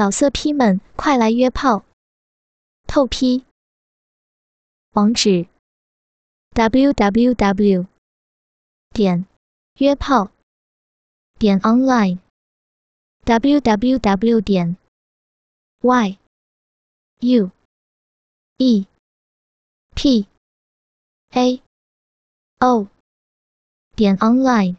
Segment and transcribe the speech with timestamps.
[0.00, 1.84] 老色批们，快来约炮！
[2.86, 3.44] 透批。
[4.92, 5.46] 网址
[6.54, 7.86] ：w w w
[8.94, 9.26] 点
[9.74, 10.30] 约炮
[11.38, 12.18] 点 online
[13.24, 14.78] w w w 点
[15.82, 16.18] y
[17.18, 17.50] u
[18.56, 18.86] e
[19.94, 20.26] p
[21.32, 21.62] a
[22.60, 22.88] o
[23.94, 24.76] 点 online。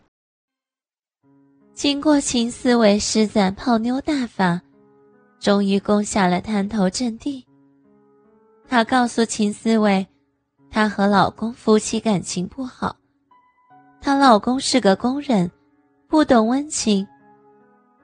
[1.76, 4.64] 经过秦思维施展泡妞大法。
[5.42, 7.46] 终于攻下了滩头阵地。
[8.68, 10.08] 她告诉秦思维，
[10.70, 12.96] 她和老公夫妻感情不好，
[14.00, 15.52] 她老公是个工人，
[16.08, 17.06] 不懂温情，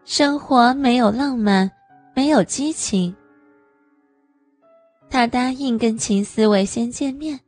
[0.03, 1.69] 生活没有浪漫，
[2.15, 3.15] 没有激情。
[5.07, 7.39] 她答应跟秦思维先见面，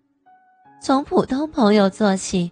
[0.82, 2.52] 从普通朋友做起。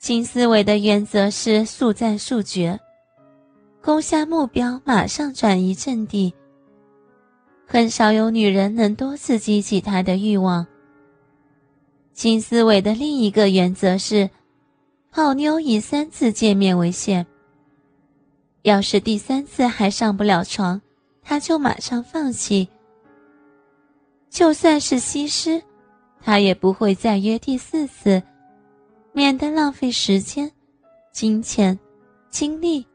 [0.00, 2.78] 秦思维的原则是速战速决。
[3.88, 6.34] 攻下目标，马上转移阵地。
[7.66, 10.66] 很少有女人能多次激起他的欲望。
[12.12, 14.28] 金思维的另一个原则是，
[15.10, 17.26] 泡妞以三次见面为限。
[18.60, 20.78] 要是第三次还上不了床，
[21.22, 22.68] 他就马上放弃。
[24.28, 25.62] 就算是西施，
[26.20, 28.22] 他也不会再约第四次，
[29.14, 30.52] 免得浪费时间、
[31.10, 31.78] 金钱、
[32.28, 32.86] 精力。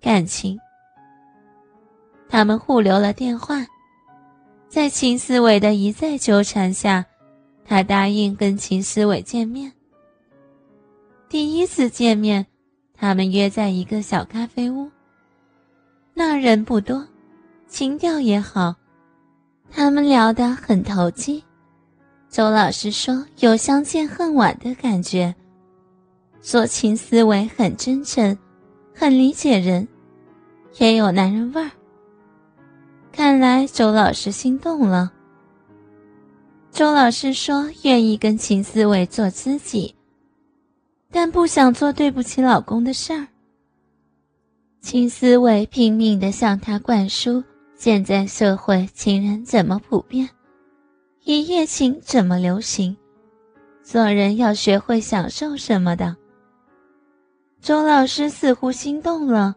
[0.00, 0.58] 感情，
[2.28, 3.66] 他们互留了电话，
[4.66, 7.04] 在秦思伟的一再纠缠下，
[7.66, 9.70] 他答应跟秦思伟见面。
[11.28, 12.46] 第一次见面，
[12.96, 14.90] 他们约在一个小咖啡屋，
[16.14, 17.06] 那人不多，
[17.68, 18.74] 情调也好，
[19.70, 21.44] 他们聊得很投机。
[22.30, 25.34] 周老师说有相见恨晚的感觉，
[26.40, 28.36] 说秦思维很真诚。
[29.00, 29.88] 很理解人，
[30.76, 31.70] 也有男人味儿。
[33.10, 35.10] 看来周老师心动了。
[36.70, 39.94] 周老师说愿意跟秦思维做知己，
[41.10, 43.26] 但不想做对不起老公的事儿。
[44.82, 47.42] 秦思维拼命的向他灌输
[47.78, 50.28] 现在社会情人怎么普遍，
[51.24, 52.94] 一夜情怎么流行，
[53.82, 56.19] 做人要学会享受什么的。
[57.62, 59.54] 周老师似乎心动了，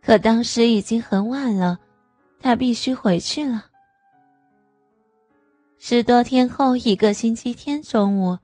[0.00, 1.78] 可当时已经很晚了，
[2.40, 3.66] 他必须回去了。
[5.78, 8.38] 十多天后，一个星期天中午，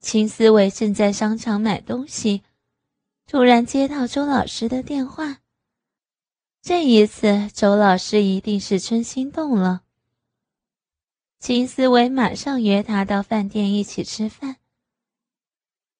[0.00, 2.42] 秦思维正在商场买东西，
[3.26, 5.38] 突然接到周老师的电话。
[6.60, 9.80] 这一次，周老师一定是春心动了。
[11.38, 14.56] 秦思维马上约他到饭店一起吃饭。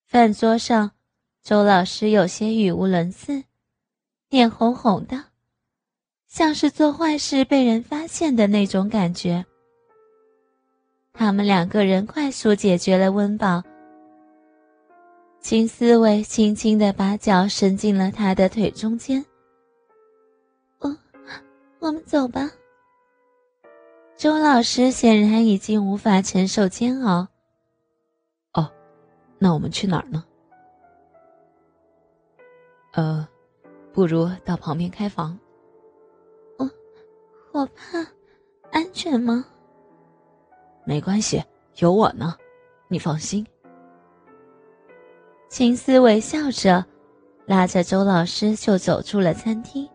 [0.05, 0.93] 饭桌上。
[1.43, 3.45] 周老师有些语无伦次，
[4.29, 5.25] 脸红红的，
[6.29, 9.45] 像是做坏事被人发现的那种感觉。
[11.15, 13.63] 他们两个人快速解决了温饱。
[15.41, 19.25] 金思维轻轻的把脚伸进了他的腿中间。
[20.79, 20.97] 我，
[21.79, 22.51] 我们走吧。
[24.19, 27.27] 周老师显然已经无法承受煎熬。
[28.53, 28.71] 哦，
[29.39, 30.23] 那我们去哪儿呢？
[32.93, 33.27] 呃，
[33.93, 35.39] 不如到旁边开房。
[36.59, 36.71] 我，
[37.53, 38.07] 我怕，
[38.71, 39.45] 安全吗？
[40.85, 41.43] 没关系，
[41.77, 42.35] 有我呢，
[42.89, 43.47] 你放心。
[45.49, 46.85] 秦思微笑着，
[47.47, 49.89] 拉着周老师就走出了餐厅。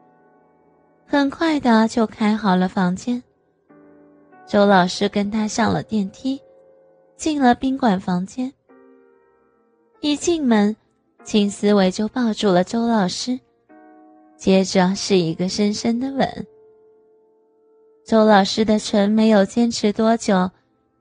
[1.06, 3.22] 很快的就开好了房间。
[4.46, 6.42] 周老师跟他上了电梯，
[7.18, 8.52] 进了宾馆房间。
[10.00, 10.76] 一进门。
[11.26, 13.40] 秦思维就抱住了周老师，
[14.38, 16.48] 接着是一个深深的吻。
[18.06, 20.52] 周老师的唇没有坚持多久，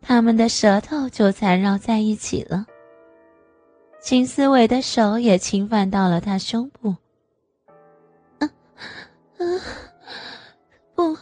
[0.01, 2.65] 他们的舌头就缠绕在一起了。
[4.01, 6.97] 秦思维的手也侵犯到了他胸部。
[8.39, 8.51] 啊
[9.37, 9.45] 啊！
[10.95, 11.15] 不，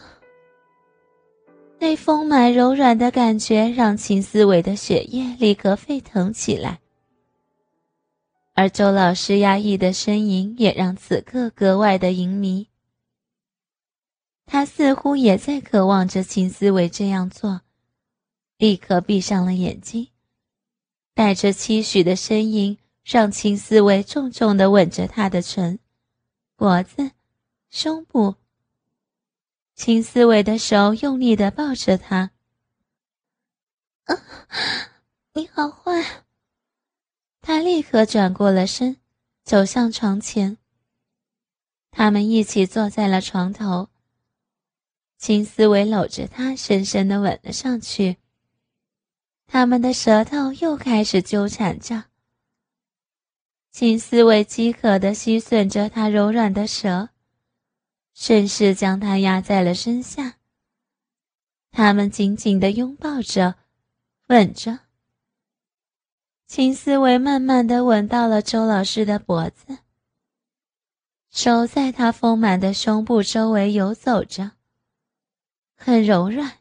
[1.77, 6.79] 那丰满柔软的感觉让秦思维的血液立刻沸腾起来。
[8.53, 12.67] 而周老师压抑的呻吟也让此刻格外的淫靡。
[14.45, 17.61] 他似乎也在渴望着秦思维这样做，
[18.57, 20.09] 立刻闭上了眼睛，
[21.13, 25.79] 带着期许的呻吟，让秦思维重重的吻着他的唇、
[26.55, 27.11] 脖子、
[27.69, 28.35] 胸部。
[29.73, 32.29] 秦思维的手用力的抱着他。
[34.05, 34.13] 啊，
[35.33, 36.25] 你好坏！
[37.45, 38.95] 他立刻转过了身，
[39.43, 40.57] 走向床前。
[41.91, 43.89] 他们一起坐在了床头，
[45.17, 48.15] 秦思维搂着他，深深的吻了上去。
[49.45, 52.05] 他们的舌头又开始纠缠着。
[53.71, 57.09] 秦思维饥渴的吸吮着他柔软的舌，
[58.13, 60.37] 顺势将他压在了身下。
[61.71, 63.55] 他们紧紧的拥抱着，
[64.27, 64.82] 吻着。
[66.55, 69.79] 秦思维慢慢的吻到了周老师的脖子，
[71.31, 74.51] 手在他丰满的胸部周围游走着，
[75.75, 76.59] 很柔软。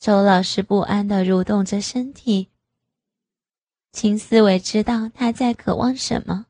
[0.00, 2.48] 周老师不安地蠕动着身体。
[3.92, 6.46] 秦思维知道他在渴望什么，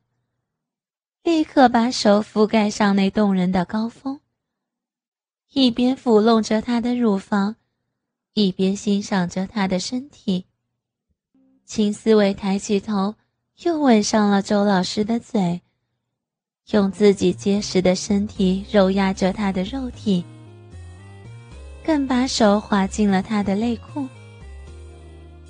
[1.21, 4.19] 立刻把手覆盖上那动人的高峰，
[5.51, 7.57] 一边抚弄着他的乳房，
[8.33, 10.47] 一边欣赏着他的身体。
[11.69, 13.13] 秦思维抬起头，
[13.61, 15.61] 又吻上了周老师的嘴，
[16.71, 20.25] 用自己结实的身体揉压着他的肉体。
[21.85, 24.07] 更把手滑进了他的内裤，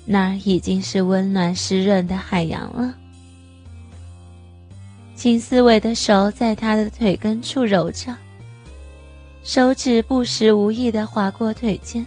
[0.04, 2.94] 那儿已经是温暖湿润的海洋了。
[5.14, 8.14] 秦思维的手在他的腿根处揉着，
[9.42, 12.04] 手指不时无意的划过腿间。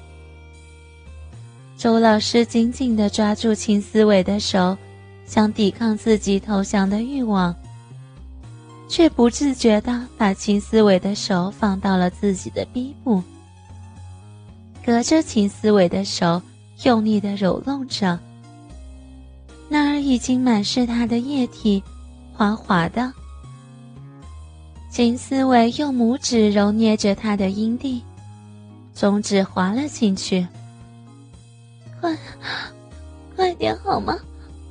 [1.84, 4.78] 周老师紧紧的抓住秦思维的手，
[5.26, 7.54] 想抵抗自己投降的欲望，
[8.88, 13.22] 却不自觉的把秦思维的手放到了自己的逼部。
[14.86, 16.42] 隔着秦思维的手，
[16.86, 18.18] 用力的揉弄着。
[19.68, 21.84] 那儿已经满是他的液体，
[22.32, 23.12] 滑滑的。
[24.90, 28.02] 秦思维用拇指揉捏着他的阴蒂，
[28.96, 30.48] 中指滑了进去。
[32.04, 32.18] 快，
[33.34, 34.20] 快点好吗？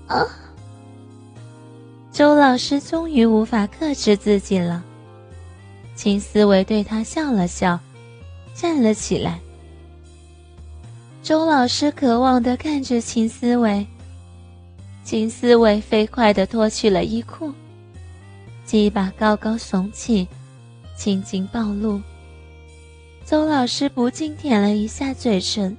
[0.07, 0.23] 啊！
[2.13, 4.85] 周老师终于无法克制自己了。
[5.95, 7.81] 秦思维对他笑了笑，
[8.53, 9.41] 站了起来。
[11.23, 13.87] 周老师渴望的看着秦思维，
[15.03, 17.51] 秦思维飞快的脱去了衣裤，
[18.67, 20.29] 鸡巴高高耸起，
[20.99, 21.99] 青筋暴露。
[23.25, 25.75] 周老师不禁舔了一下嘴唇。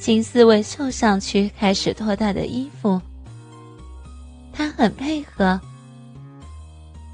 [0.00, 2.98] 秦思维凑上去开始脱他的衣服，
[4.50, 5.60] 他很配合。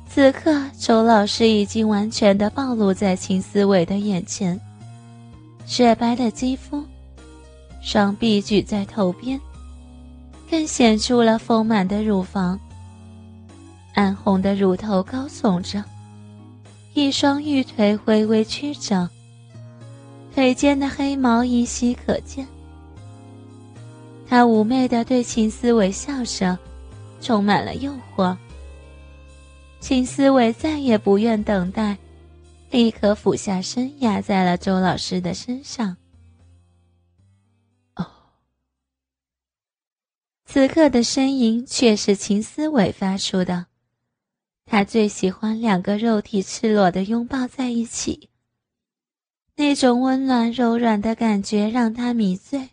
[0.09, 4.59] 此刻，周老师已经完全的暴露在秦思维的眼前。
[5.67, 6.81] 雪白的肌肤，
[7.83, 9.39] 双臂举在头边，
[10.49, 12.59] 更显出了丰满的乳房。
[13.95, 15.83] 暗红的乳头高耸着，
[16.95, 19.11] 一双玉腿微微曲着，
[20.33, 22.47] 腿间的黑毛依稀可见。
[24.29, 26.59] 他妩媚地对秦思维笑着，
[27.21, 28.37] 充满了诱惑。
[29.81, 31.97] 秦思维再也不愿等待。
[32.73, 35.97] 立刻俯下身，压在了周老师的身上。
[37.95, 38.05] 哦，
[40.45, 43.67] 此刻的声音却是秦思维发出的。
[44.67, 48.29] 他最喜欢两个肉体赤裸的拥抱在一起，
[49.55, 52.71] 那种温暖柔软的感觉让他迷醉。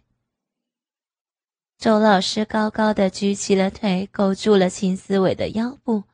[1.84, 6.06] 周老师高高的举起了腿，勾住了秦思伟的腰部，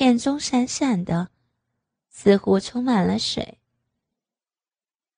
[0.00, 1.28] 眼中闪闪的。
[2.10, 3.60] 似乎充满了水。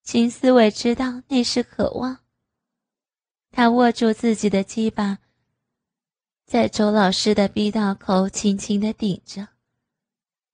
[0.02, 2.18] 秦思伟知道那是渴望。
[3.50, 5.20] 他握住自己的鸡巴，
[6.44, 9.48] 在周老师的逼道口轻轻的顶着，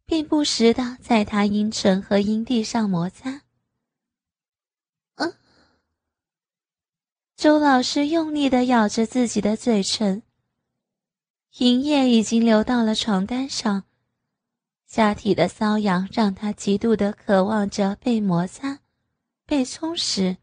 [0.06, 3.41] 并不时的在他阴唇和阴蒂上摩擦。
[7.42, 10.22] 周老师用力的咬着自己的嘴唇，
[11.58, 13.82] 银液已经流到了床单上。
[14.86, 18.78] 下体的瘙痒让他极度的渴望着被摩擦、
[19.44, 20.36] 被充实。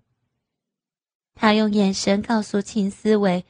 [1.36, 3.46] 他用眼神告诉秦思维，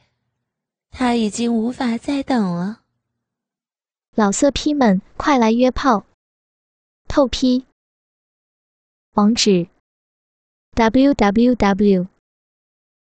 [0.92, 2.82] 他已经无法再等了。
[4.14, 6.06] 老色批们，快来约炮！
[7.08, 7.66] 透批。
[9.14, 9.66] 网址
[10.76, 12.06] ：w w w.